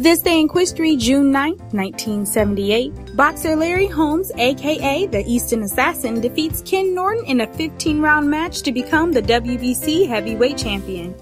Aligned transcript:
This 0.00 0.22
day 0.22 0.40
in 0.40 0.48
history, 0.48 0.96
June 0.96 1.30
9, 1.30 1.58
1978, 1.72 3.14
boxer 3.16 3.54
Larry 3.54 3.86
Holmes, 3.86 4.32
aka 4.38 5.04
the 5.04 5.22
Easton 5.26 5.62
Assassin, 5.62 6.22
defeats 6.22 6.62
Ken 6.62 6.94
Norton 6.94 7.26
in 7.26 7.42
a 7.42 7.46
15-round 7.46 8.30
match 8.30 8.62
to 8.62 8.72
become 8.72 9.12
the 9.12 9.20
WBC 9.20 10.08
heavyweight 10.08 10.56
champion. 10.56 11.14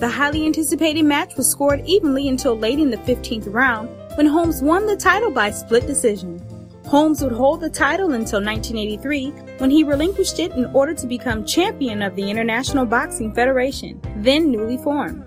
The 0.00 0.08
highly 0.08 0.46
anticipated 0.46 1.04
match 1.04 1.36
was 1.36 1.48
scored 1.48 1.86
evenly 1.86 2.26
until 2.26 2.58
late 2.58 2.80
in 2.80 2.90
the 2.90 2.96
15th 2.96 3.54
round 3.54 3.88
when 4.16 4.26
Holmes 4.26 4.62
won 4.62 4.84
the 4.84 4.96
title 4.96 5.30
by 5.30 5.52
split 5.52 5.86
decision. 5.86 6.44
Holmes 6.86 7.22
would 7.22 7.30
hold 7.30 7.60
the 7.60 7.70
title 7.70 8.14
until 8.14 8.42
1983 8.42 9.30
when 9.58 9.70
he 9.70 9.84
relinquished 9.84 10.40
it 10.40 10.50
in 10.54 10.66
order 10.74 10.92
to 10.92 11.06
become 11.06 11.44
champion 11.44 12.02
of 12.02 12.16
the 12.16 12.28
International 12.28 12.84
Boxing 12.84 13.32
Federation, 13.32 14.00
then 14.16 14.50
newly 14.50 14.76
formed. 14.76 15.24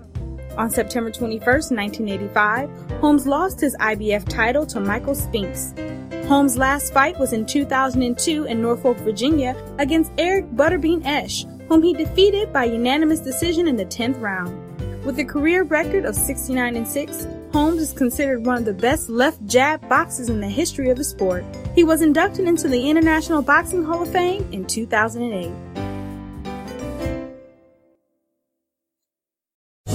On 0.58 0.68
September 0.68 1.08
21, 1.08 1.40
1985, 1.40 2.68
Holmes 3.00 3.28
lost 3.28 3.60
his 3.60 3.76
IBF 3.76 4.28
title 4.28 4.66
to 4.66 4.80
Michael 4.80 5.14
Spinks. 5.14 5.72
Holmes' 6.26 6.58
last 6.58 6.92
fight 6.92 7.16
was 7.16 7.32
in 7.32 7.46
2002 7.46 8.44
in 8.44 8.60
Norfolk, 8.60 8.98
Virginia 8.98 9.54
against 9.78 10.10
Eric 10.18 10.50
Butterbean 10.56 11.06
Esch, 11.06 11.44
whom 11.68 11.80
he 11.80 11.92
defeated 11.94 12.52
by 12.52 12.64
unanimous 12.64 13.20
decision 13.20 13.68
in 13.68 13.76
the 13.76 13.86
10th 13.86 14.20
round. 14.20 15.04
With 15.04 15.20
a 15.20 15.24
career 15.24 15.62
record 15.62 16.04
of 16.04 16.16
69 16.16 16.74
and 16.74 16.88
6, 16.88 17.26
Holmes 17.52 17.80
is 17.80 17.92
considered 17.92 18.44
one 18.44 18.58
of 18.58 18.64
the 18.64 18.74
best 18.74 19.08
left 19.08 19.46
jab 19.46 19.88
boxers 19.88 20.28
in 20.28 20.40
the 20.40 20.48
history 20.48 20.90
of 20.90 20.96
the 20.96 21.04
sport. 21.04 21.44
He 21.76 21.84
was 21.84 22.02
inducted 22.02 22.48
into 22.48 22.66
the 22.66 22.90
International 22.90 23.42
Boxing 23.42 23.84
Hall 23.84 24.02
of 24.02 24.10
Fame 24.10 24.46
in 24.50 24.66
2008. 24.66 25.87